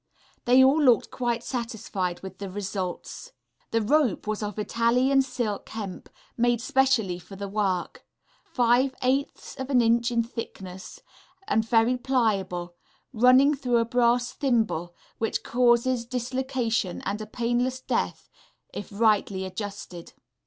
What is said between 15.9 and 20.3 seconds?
dislocation and a painless death if rightly adjusted....